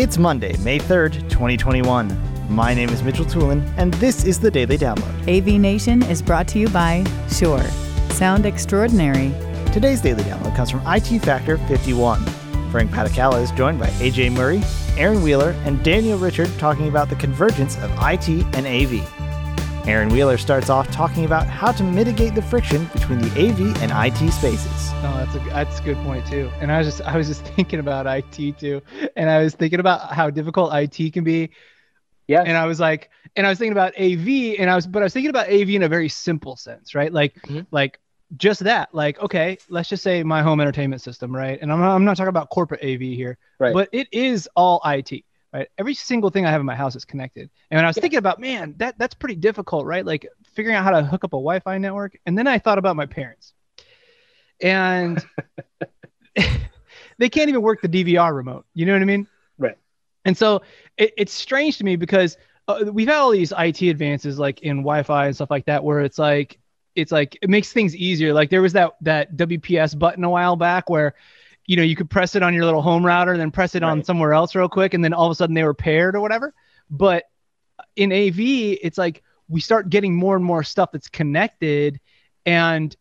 It's 0.00 0.16
Monday, 0.16 0.56
May 0.62 0.78
3rd, 0.78 1.28
2021. 1.28 2.08
My 2.50 2.72
name 2.72 2.88
is 2.88 3.02
Mitchell 3.02 3.26
Tulin, 3.26 3.62
and 3.76 3.92
this 3.94 4.24
is 4.24 4.40
the 4.40 4.50
Daily 4.50 4.78
Download. 4.78 5.12
AV 5.28 5.60
Nation 5.60 6.02
is 6.04 6.22
brought 6.22 6.48
to 6.48 6.58
you 6.58 6.70
by 6.70 7.04
Shure. 7.30 7.62
Sound 8.08 8.46
extraordinary. 8.46 9.30
Today's 9.74 10.00
Daily 10.00 10.22
Download 10.22 10.56
comes 10.56 10.70
from 10.70 10.80
IT 10.86 11.18
Factor 11.18 11.58
51. 11.58 12.24
Frank 12.70 12.90
Patakala 12.90 13.42
is 13.42 13.50
joined 13.50 13.78
by 13.78 13.88
AJ 13.88 14.32
Murray, 14.32 14.62
Aaron 14.96 15.22
Wheeler, 15.22 15.50
and 15.66 15.84
Daniel 15.84 16.16
Richard 16.16 16.48
talking 16.58 16.88
about 16.88 17.10
the 17.10 17.16
convergence 17.16 17.76
of 17.82 17.90
IT 18.00 18.26
and 18.56 18.66
AV. 18.66 19.19
Aaron 19.86 20.08
Wheeler 20.10 20.36
starts 20.38 20.70
off 20.70 20.90
talking 20.90 21.24
about 21.24 21.46
how 21.46 21.72
to 21.72 21.82
mitigate 21.82 22.34
the 22.34 22.42
friction 22.42 22.84
between 22.92 23.18
the 23.18 23.28
AV 23.30 23.60
and 23.82 23.90
IT 23.92 24.30
spaces. 24.32 24.92
No, 25.02 25.16
that's 25.24 25.34
a 25.34 25.38
that's 25.50 25.80
a 25.80 25.82
good 25.82 25.96
point 25.98 26.26
too. 26.26 26.50
And 26.60 26.70
I 26.70 26.78
was 26.78 26.86
just 26.86 27.00
I 27.02 27.16
was 27.16 27.26
just 27.28 27.44
thinking 27.56 27.80
about 27.80 28.06
IT 28.06 28.58
too, 28.58 28.82
and 29.16 29.28
I 29.30 29.42
was 29.42 29.54
thinking 29.54 29.80
about 29.80 30.12
how 30.12 30.30
difficult 30.30 30.72
IT 30.74 31.12
can 31.12 31.24
be. 31.24 31.50
Yeah. 32.28 32.42
And 32.42 32.56
I 32.56 32.66
was 32.66 32.78
like, 32.78 33.10
and 33.34 33.46
I 33.46 33.50
was 33.50 33.58
thinking 33.58 33.72
about 33.72 33.92
AV, 33.98 34.56
and 34.60 34.70
I 34.70 34.76
was, 34.76 34.86
but 34.86 35.02
I 35.02 35.04
was 35.04 35.12
thinking 35.12 35.30
about 35.30 35.48
AV 35.48 35.70
in 35.70 35.82
a 35.82 35.88
very 35.88 36.08
simple 36.08 36.54
sense, 36.56 36.94
right? 36.94 37.12
Like, 37.12 37.34
Mhm. 37.46 37.66
like 37.72 37.98
just 38.36 38.60
that. 38.60 38.94
Like, 38.94 39.18
okay, 39.20 39.58
let's 39.68 39.88
just 39.88 40.04
say 40.04 40.22
my 40.22 40.40
home 40.40 40.60
entertainment 40.60 41.02
system, 41.02 41.34
right? 41.34 41.58
And 41.60 41.72
I'm 41.72 41.80
not, 41.80 41.92
I'm 41.96 42.04
not 42.04 42.16
talking 42.16 42.28
about 42.28 42.48
corporate 42.50 42.84
AV 42.84 43.00
here, 43.16 43.36
Right. 43.58 43.74
but 43.74 43.88
it 43.90 44.06
is 44.12 44.48
all 44.54 44.80
IT, 44.84 45.24
right? 45.52 45.68
Every 45.78 45.94
single 45.94 46.30
thing 46.30 46.46
I 46.46 46.50
have 46.50 46.60
in 46.60 46.66
my 46.66 46.74
house 46.74 46.96
is 46.96 47.04
connected. 47.04 47.50
And 47.70 47.78
when 47.78 47.84
I 47.84 47.88
was 47.88 47.96
thinking 47.96 48.18
about, 48.18 48.40
man, 48.40 48.74
that 48.78 48.98
that's 48.98 49.14
pretty 49.14 49.36
difficult, 49.36 49.86
right? 49.86 50.04
Like 50.04 50.26
figuring 50.54 50.76
out 50.76 50.84
how 50.84 50.90
to 50.90 51.02
hook 51.02 51.24
up 51.24 51.32
a 51.32 51.36
Wi-Fi 51.36 51.78
network. 51.78 52.18
And 52.26 52.36
then 52.36 52.46
I 52.46 52.58
thought 52.58 52.78
about 52.78 52.96
my 52.96 53.06
parents, 53.06 53.52
and 54.60 55.24
they 57.18 57.28
can't 57.28 57.48
even 57.48 57.62
work 57.62 57.82
the 57.82 57.88
DVR 57.88 58.34
remote. 58.34 58.66
You 58.74 58.86
know 58.86 58.92
what 58.92 59.02
I 59.02 59.06
mean? 59.06 59.26
Right. 59.58 59.78
And 60.24 60.36
so 60.36 60.62
it, 60.96 61.12
it's 61.16 61.32
strange 61.32 61.78
to 61.78 61.84
me 61.84 61.96
because 61.96 62.36
uh, 62.68 62.84
we've 62.92 63.08
had 63.08 63.18
all 63.18 63.30
these 63.30 63.52
IT 63.56 63.82
advances 63.82 64.38
like 64.38 64.60
in 64.60 64.78
Wi-Fi 64.78 65.26
and 65.26 65.34
stuff 65.34 65.50
like 65.50 65.66
that, 65.66 65.82
where 65.82 66.00
it's 66.00 66.18
like 66.18 66.58
it's 66.94 67.12
like 67.12 67.38
it 67.42 67.50
makes 67.50 67.72
things 67.72 67.96
easier. 67.96 68.32
Like 68.32 68.50
there 68.50 68.62
was 68.62 68.72
that 68.74 68.92
that 69.02 69.36
WPS 69.36 69.98
button 69.98 70.24
a 70.24 70.30
while 70.30 70.56
back 70.56 70.88
where 70.90 71.14
you 71.70 71.76
know 71.76 71.84
you 71.84 71.94
could 71.94 72.10
press 72.10 72.34
it 72.34 72.42
on 72.42 72.52
your 72.52 72.64
little 72.64 72.82
home 72.82 73.06
router 73.06 73.30
and 73.30 73.40
then 73.40 73.52
press 73.52 73.76
it 73.76 73.84
on 73.84 74.02
somewhere 74.02 74.32
else 74.32 74.56
real 74.56 74.68
quick, 74.68 74.92
and 74.92 75.04
then 75.04 75.12
all 75.12 75.26
of 75.26 75.30
a 75.30 75.36
sudden 75.36 75.54
they 75.54 75.62
were 75.62 75.72
paired 75.72 76.16
or 76.16 76.20
whatever. 76.20 76.52
But 76.90 77.26
in 77.94 78.10
AV, 78.10 78.40
it's 78.82 78.98
like 78.98 79.22
we 79.46 79.60
start 79.60 79.88
getting 79.88 80.12
more 80.16 80.34
and 80.34 80.44
more 80.44 80.64
stuff 80.64 80.90
that's 80.90 81.08
connected, 81.08 82.00
and 82.44 82.96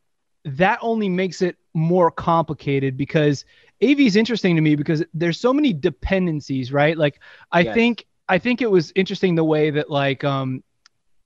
that 0.45 0.77
only 0.83 1.09
makes 1.09 1.41
it 1.41 1.57
more 1.73 2.11
complicated 2.11 2.95
because 2.95 3.43
AV 3.81 4.01
is 4.01 4.15
interesting 4.15 4.55
to 4.55 4.61
me 4.61 4.75
because 4.75 5.03
there's 5.15 5.39
so 5.39 5.51
many 5.51 5.73
dependencies, 5.73 6.71
right? 6.71 6.95
Like 6.95 7.19
I 7.51 7.63
Yes. 7.63 7.73
think 7.73 8.05
I 8.27 8.37
think 8.37 8.61
it 8.61 8.69
was 8.69 8.91
interesting 8.95 9.33
the 9.33 9.43
way 9.43 9.71
that 9.71 9.89
like 9.89 10.23
um 10.23 10.63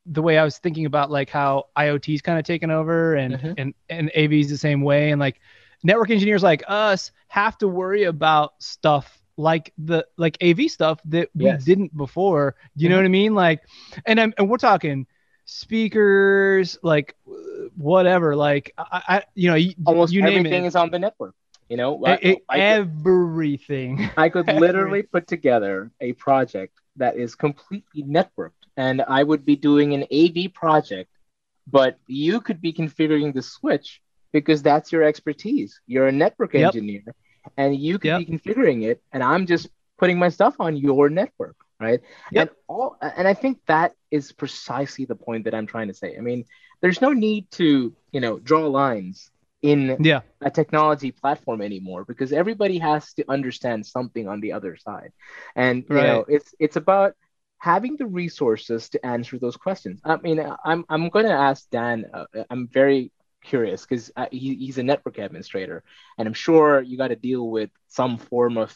the 0.05 0.21
way 0.21 0.37
I 0.37 0.45
was 0.45 0.59
thinking 0.59 0.85
about 0.85 1.11
like 1.11 1.29
how 1.29 1.65
IoT's 1.77 2.21
kind 2.21 2.39
of 2.39 2.45
taken 2.45 2.71
over 2.71 3.15
and 3.15 3.35
Mhm. 3.35 3.53
and 3.57 3.73
and 3.89 4.11
AV's 4.15 4.49
the 4.49 4.57
same 4.57 4.79
way 4.81 5.11
and 5.11 5.19
like 5.19 5.41
network 5.83 6.09
engineers 6.11 6.43
like 6.43 6.63
us 6.67 7.11
have 7.27 7.57
to 7.59 7.67
worry 7.67 8.03
about 8.03 8.53
stuff 8.61 9.21
like 9.37 9.73
the 9.77 10.05
like 10.17 10.37
AV 10.41 10.67
stuff 10.67 10.99
that 11.05 11.29
we 11.35 11.53
Yes. 11.53 11.63
didn't 11.63 11.95
before. 11.95 12.55
You 12.75 12.89
know 12.89 12.95
Mhm. 12.95 12.97
what 12.97 13.05
I 13.05 13.09
mean? 13.09 13.33
Like 13.35 13.61
and 14.05 14.19
I'm, 14.19 14.33
and 14.37 14.49
we're 14.49 14.57
talking 14.57 15.07
speakers 15.45 16.77
like 16.83 17.15
whatever 17.77 18.35
like 18.35 18.73
I, 18.77 19.01
I 19.07 19.23
you 19.35 19.49
know 19.49 19.55
you, 19.55 19.73
Almost 19.85 20.13
you 20.13 20.21
name 20.23 20.45
everything 20.45 20.47
it. 20.47 20.65
is 20.65 20.75
on 20.75 20.89
the 20.91 20.99
network. 20.99 21.35
You 21.69 21.77
know, 21.77 22.05
I- 22.05 22.19
I, 22.23 22.31
I- 22.31 22.41
I 22.49 22.61
could, 22.61 22.79
everything. 22.87 24.09
I 24.17 24.29
could 24.29 24.47
literally 24.49 25.03
put 25.03 25.27
together 25.27 25.91
a 26.01 26.13
project 26.13 26.79
that 26.97 27.15
is 27.17 27.35
completely 27.35 28.03
networked, 28.03 28.67
and 28.77 29.01
I 29.01 29.23
would 29.23 29.45
be 29.45 29.55
doing 29.55 29.93
an 29.93 30.03
AV 30.11 30.47
project, 30.49 31.09
but 31.67 31.99
you 32.07 32.41
could 32.41 32.61
be 32.61 32.73
configuring 32.73 33.33
the 33.33 33.41
switch 33.41 34.01
because 34.33 34.63
that's 34.63 34.91
your 34.91 35.03
expertise. 35.03 35.81
You're 35.87 36.07
a 36.07 36.11
network 36.11 36.55
Yep. 36.55 36.55
engineer, 36.55 37.03
and 37.57 37.75
you 37.75 37.99
could 37.99 38.13
Yep. 38.13 38.15
be 38.15 38.25
configuring 38.25 38.83
it, 38.83 39.01
and 39.13 39.23
I'm 39.23 39.45
just 39.47 39.69
putting 39.99 40.19
my 40.19 40.29
stuff 40.29 40.55
on 40.59 40.75
your 40.77 41.09
network, 41.09 41.55
right? 41.79 42.01
Yep. 42.31 42.47
And 42.47 42.49
all, 42.67 42.97
and 43.01 43.27
I 43.27 43.33
think 43.33 43.59
that 43.67 43.93
is 44.11 44.31
precisely 44.33 45.05
the 45.05 45.15
point 45.15 45.45
that 45.45 45.55
I'm 45.55 45.67
trying 45.67 45.87
to 45.89 45.93
say. 45.93 46.15
I 46.17 46.21
mean, 46.21 46.45
there's 46.81 47.01
no 47.01 47.11
need 47.11 47.49
to, 47.51 47.93
you 48.11 48.21
know, 48.21 48.39
draw 48.39 48.67
lines 48.67 49.31
in 49.61 49.99
Yeah. 49.99 50.21
a 50.41 50.51
technology 50.51 51.11
platform 51.11 51.61
anymore 51.61 52.05
because 52.05 52.33
everybody 52.33 52.77
has 52.79 53.13
to 53.13 53.25
understand 53.29 53.85
something 53.85 54.27
on 54.27 54.41
the 54.41 54.51
other 54.53 54.75
side 54.77 55.11
and 55.55 55.85
you 55.89 56.03
know 56.03 56.25
it's 56.27 56.53
it's 56.59 56.75
about 56.75 57.13
having 57.59 57.95
the 57.97 58.05
resources 58.05 58.89
to 58.89 59.05
answer 59.05 59.37
those 59.39 59.55
questions 59.57 59.99
i 60.05 60.15
mean 60.17 60.39
i'm 60.65 60.83
i'm 60.89 61.09
going 61.09 61.25
to 61.25 61.31
ask 61.31 61.69
dan 61.69 62.05
uh, 62.13 62.25
i'm 62.49 62.67
very 62.67 63.11
curious 63.43 63.85
because 63.85 64.11
uh, 64.15 64.25
he, 64.31 64.55
he's 64.55 64.77
a 64.77 64.83
network 64.83 65.17
administrator 65.17 65.83
and 66.17 66.27
i'm 66.27 66.33
sure 66.33 66.81
you 66.81 66.97
got 66.97 67.09
to 67.09 67.15
deal 67.15 67.49
with 67.49 67.69
some 67.87 68.17
form 68.17 68.57
of 68.57 68.69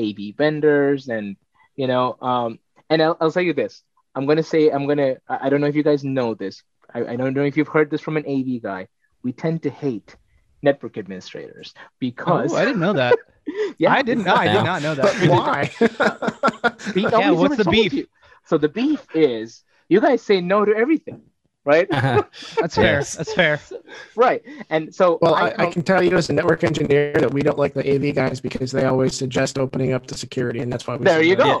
av 0.00 0.16
vendors 0.36 1.08
and 1.08 1.36
you 1.76 1.86
know 1.86 2.16
um 2.20 2.58
and 2.90 3.02
i'll, 3.02 3.16
I'll 3.20 3.30
tell 3.32 3.42
you 3.42 3.52
this 3.52 3.82
i'm 4.14 4.26
going 4.26 4.36
to 4.38 4.42
say 4.42 4.70
i'm 4.70 4.86
going 4.86 4.98
to 4.98 5.16
i 5.28 5.46
I 5.46 5.48
don't 5.50 5.60
know 5.60 5.66
if 5.68 5.76
you 5.76 5.82
guys 5.82 6.02
know 6.04 6.34
this 6.34 6.62
I, 6.92 7.00
I 7.12 7.16
don't 7.16 7.34
know 7.34 7.44
if 7.44 7.56
you've 7.56 7.68
heard 7.76 7.90
this 7.90 8.00
from 8.00 8.16
an 8.16 8.24
av 8.26 8.62
guy 8.62 8.88
we 9.22 9.32
tend 9.32 9.62
to 9.64 9.70
hate 9.70 10.16
network 10.62 10.96
administrators 10.98 11.74
because 11.98 12.52
Oh, 12.52 12.56
I 12.56 12.64
didn't 12.64 12.80
know 12.80 12.94
that. 12.94 13.18
yeah 13.78 13.92
I 13.92 14.02
didn't 14.02 14.24
know. 14.24 14.34
I 14.34 14.46
did 14.48 14.64
not 14.64 14.80
know 14.82 14.94
But 14.94 15.14
that. 15.20 15.28
why? 15.28 15.60
Be- 16.94 17.02
Yeah, 17.02 17.10
nobody's 17.10 17.38
what's 17.40 17.56
the 17.56 17.70
beef? 17.70 17.92
you. 17.92 18.06
so 18.46 18.56
the 18.58 18.68
beef 18.68 19.04
is 19.14 19.62
you 19.88 20.00
guys 20.00 20.22
say 20.22 20.40
no 20.40 20.64
to 20.64 20.74
everything 20.74 21.20
right 21.64 21.88
That's 21.90 22.74
fair. 22.74 22.98
That's 23.02 23.32
fair. 23.34 23.60
Right 24.16 24.42
and 24.70 24.94
so 24.94 25.18
Well, 25.20 25.34
I, 25.34 25.54
I 25.58 25.66
can 25.70 25.82
tell 25.82 26.02
you 26.02 26.16
as 26.16 26.30
a 26.30 26.32
network 26.32 26.64
engineer 26.64 27.12
that 27.14 27.32
we 27.32 27.42
don't 27.42 27.58
like 27.58 27.74
the 27.74 27.84
AV 27.94 28.14
guys 28.14 28.40
because 28.40 28.72
they 28.72 28.84
always 28.84 29.14
suggest 29.16 29.58
opening 29.58 29.92
up 29.92 30.06
the 30.06 30.16
security, 30.16 30.60
and 30.60 30.72
that's 30.72 30.86
why 30.86 30.96
we. 30.96 31.04
there 31.04 31.22
you 31.22 31.36
no. 31.36 31.60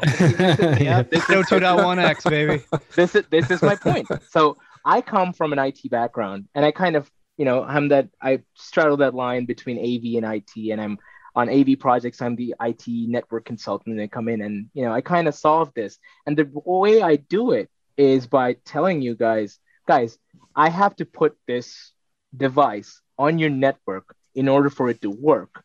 Yeah. 0.80 1.02
This 1.02 1.28
No 1.28 1.40
is- 1.40 1.46
2.1x, 1.46 2.30
baby. 2.30 2.62
this 2.94 3.14
is 3.14 3.24
this 3.30 3.50
is 3.50 3.62
my 3.62 3.76
point. 3.76 4.08
So 4.30 4.56
I 4.84 5.00
come 5.00 5.32
from 5.32 5.52
an 5.52 5.58
IT 5.58 5.90
background, 5.90 6.48
and 6.54 6.64
I 6.64 6.70
kind 6.70 6.96
of 6.96 7.10
you 7.36 7.44
know 7.44 7.62
I'm 7.64 7.88
that 7.88 8.08
I 8.20 8.42
straddle 8.54 8.96
that 8.98 9.14
line 9.14 9.44
between 9.44 9.78
AV 9.78 10.22
and 10.22 10.34
IT, 10.36 10.70
and 10.72 10.80
I'm 10.80 10.98
on 11.36 11.48
AV 11.48 11.78
projects. 11.78 12.22
I'm 12.22 12.36
the 12.36 12.54
IT 12.60 12.84
network 12.86 13.44
consultant, 13.44 13.94
and 13.94 14.02
I 14.02 14.06
come 14.06 14.28
in 14.28 14.40
and 14.42 14.68
you 14.74 14.84
know 14.84 14.92
I 14.92 15.00
kind 15.00 15.28
of 15.28 15.34
solve 15.34 15.72
this. 15.74 15.98
And 16.26 16.36
the 16.36 16.48
way 16.52 17.02
I 17.02 17.16
do 17.16 17.52
it 17.52 17.70
is 17.96 18.26
by 18.26 18.54
telling 18.64 19.02
you 19.02 19.14
guys, 19.14 19.58
guys, 19.86 20.18
I 20.54 20.68
have 20.68 20.94
to 20.96 21.04
put 21.04 21.36
this 21.46 21.92
device 22.36 23.00
on 23.18 23.38
your 23.38 23.50
network 23.50 24.14
in 24.34 24.48
order 24.48 24.70
for 24.70 24.88
it 24.90 25.00
to 25.02 25.10
work. 25.10 25.64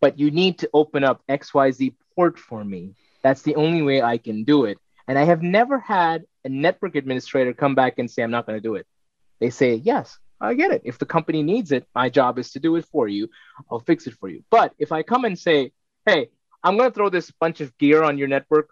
But 0.00 0.18
you 0.18 0.30
need 0.30 0.58
to 0.58 0.70
open 0.74 1.04
up 1.04 1.22
XYZ 1.28 1.94
port 2.14 2.38
for 2.38 2.62
me. 2.62 2.94
That's 3.22 3.42
the 3.42 3.56
only 3.56 3.82
way 3.82 4.02
I 4.02 4.18
can 4.18 4.44
do 4.44 4.64
it. 4.66 4.78
And 5.08 5.18
I 5.18 5.24
have 5.24 5.42
never 5.42 5.78
had 5.78 6.24
a 6.44 6.48
network 6.48 6.96
administrator 6.96 7.52
come 7.52 7.74
back 7.74 7.98
and 7.98 8.10
say, 8.10 8.22
I'm 8.22 8.30
not 8.30 8.46
going 8.46 8.58
to 8.58 8.62
do 8.62 8.74
it. 8.74 8.86
They 9.40 9.50
say, 9.50 9.74
Yes, 9.74 10.18
I 10.40 10.54
get 10.54 10.72
it. 10.72 10.82
If 10.84 10.98
the 10.98 11.06
company 11.06 11.42
needs 11.42 11.72
it, 11.72 11.86
my 11.94 12.08
job 12.08 12.38
is 12.38 12.50
to 12.52 12.60
do 12.60 12.76
it 12.76 12.84
for 12.86 13.08
you. 13.08 13.28
I'll 13.70 13.80
fix 13.80 14.06
it 14.06 14.14
for 14.14 14.28
you. 14.28 14.44
But 14.50 14.74
if 14.78 14.92
I 14.92 15.02
come 15.02 15.24
and 15.24 15.38
say, 15.38 15.72
Hey, 16.04 16.28
I'm 16.62 16.76
going 16.76 16.90
to 16.90 16.94
throw 16.94 17.08
this 17.08 17.30
bunch 17.30 17.60
of 17.60 17.76
gear 17.78 18.02
on 18.02 18.18
your 18.18 18.28
network, 18.28 18.70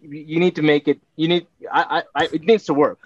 you 0.00 0.40
need 0.40 0.56
to 0.56 0.62
make 0.62 0.88
it, 0.88 1.00
you 1.16 1.28
need, 1.28 1.46
I, 1.70 2.02
I, 2.14 2.22
I 2.22 2.24
it 2.32 2.42
needs 2.42 2.64
to 2.64 2.74
work. 2.74 2.98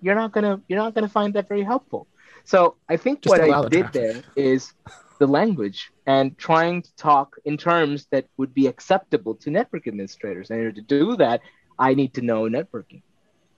You're 0.00 0.14
not 0.14 0.32
going 0.32 0.44
to, 0.44 0.62
you're 0.68 0.78
not 0.78 0.94
going 0.94 1.06
to 1.06 1.12
find 1.12 1.34
that 1.34 1.48
very 1.48 1.62
helpful. 1.62 2.06
So 2.48 2.76
I 2.88 2.96
think 2.96 3.20
Just 3.20 3.30
what 3.30 3.42
I 3.42 3.68
did 3.68 3.92
there 3.92 4.22
is 4.34 4.72
the 5.18 5.26
language 5.26 5.90
and 6.06 6.36
trying 6.38 6.80
to 6.80 6.96
talk 6.96 7.36
in 7.44 7.58
terms 7.58 8.06
that 8.10 8.24
would 8.38 8.54
be 8.54 8.66
acceptable 8.68 9.34
to 9.34 9.50
network 9.50 9.86
administrators. 9.86 10.48
And 10.48 10.74
to 10.74 10.80
do 10.80 11.14
that, 11.16 11.42
I 11.78 11.92
need 11.92 12.14
to 12.14 12.22
know 12.22 12.44
networking. 12.44 13.02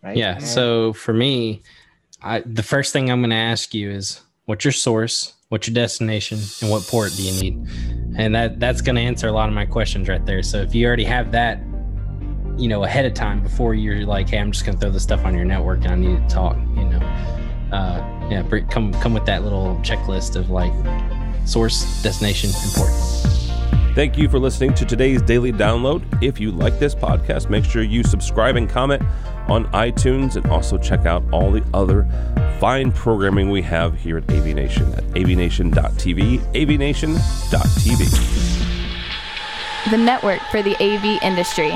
Right. 0.03 0.17
Yeah. 0.17 0.35
And- 0.39 0.45
So 0.45 0.93
for 0.93 1.15
me, 1.15 1.63
I 2.21 2.41
the 2.41 2.65
first 2.65 2.93
thing 2.93 3.13
I'm 3.13 3.21
going 3.21 3.31
to 3.31 3.37
ask 3.37 3.73
you 3.75 3.93
is 3.93 4.23
what's 4.47 4.65
your 4.65 4.73
source, 4.73 5.35
what's 5.51 5.69
your 5.69 5.75
destination, 5.75 6.41
and 6.61 6.69
what 6.69 6.83
port 6.89 7.13
do 7.17 7.23
you 7.23 7.41
need? 7.41 7.69
And 8.17 8.35
that 8.35 8.59
that's 8.59 8.81
going 8.81 8.97
to 8.97 9.03
answer 9.03 9.29
a 9.29 9.33
lot 9.33 9.49
of 9.49 9.55
my 9.55 9.67
questions 9.67 10.09
right 10.09 10.27
there. 10.27 10.43
So 10.43 10.59
if 10.63 10.75
you 10.75 10.85
already 10.89 11.05
have 11.05 11.31
that, 11.31 11.61
you 12.59 12.67
know, 12.67 12.83
ahead 12.83 13.05
of 13.07 13.15
time 13.15 13.41
before 13.41 13.73
you're 13.75 14.05
like, 14.05 14.31
hey, 14.31 14.39
I'm 14.39 14.51
just 14.51 14.67
going 14.67 14.77
to 14.77 14.81
throw 14.81 14.91
this 14.91 15.05
stuff 15.05 15.25
on 15.25 15.37
your 15.37 15.45
network 15.45 15.85
and 15.85 15.93
I 15.93 15.95
need 15.95 16.29
to 16.29 16.35
talk, 16.35 16.57
you 16.75 16.87
know, 16.87 16.99
uh, 17.73 18.20
yeah, 18.31 18.43
br- 18.43 18.59
come 18.71 18.93
come 18.95 19.13
with 19.13 19.27
that 19.27 19.43
little 19.43 19.77
checklist 19.83 20.37
of 20.37 20.51
like 20.51 20.73
source, 21.47 22.03
destination, 22.03 22.51
and 22.55 22.73
port. 22.75 22.91
Thank 23.95 24.17
you 24.17 24.29
for 24.29 24.39
listening 24.39 24.73
to 24.75 24.85
today's 24.85 25.21
daily 25.21 25.53
download. 25.53 26.23
If 26.23 26.39
you 26.39 26.53
like 26.53 26.79
this 26.79 26.95
podcast, 26.95 27.51
make 27.51 27.65
sure 27.65 27.83
you 27.83 28.05
subscribe 28.05 28.55
and 28.55 28.69
comment 28.69 29.03
on 29.49 29.67
iTunes 29.73 30.37
and 30.37 30.47
also 30.47 30.79
check 30.79 31.07
out 31.07 31.25
all 31.33 31.51
the 31.51 31.65
other 31.75 32.07
fine 32.61 32.93
programming 32.93 33.51
we 33.51 33.63
have 33.63 33.99
here 33.99 34.19
at 34.19 34.31
AV 34.31 34.47
Nation 34.55 34.93
at 34.95 35.03
avnation.tv, 35.15 36.39
avnation.tv. 36.55 38.11
the 39.91 39.99
network 39.99 40.41
for 40.53 40.63
the 40.63 40.77
AV 40.81 41.21
industry. 41.23 41.73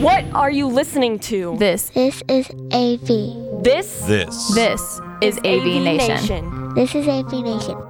What 0.00 0.24
are 0.34 0.50
you 0.50 0.68
listening 0.68 1.18
to? 1.20 1.56
This 1.58 1.88
This 1.90 2.22
is 2.28 2.50
AV. 2.72 3.45
This 3.66 4.06
This. 4.06 4.54
this 4.54 5.00
is 5.20 5.38
AV 5.38 5.82
Nation. 5.82 6.72
This 6.76 6.94
is 6.94 7.08
AV 7.08 7.32
Nation. 7.42 7.85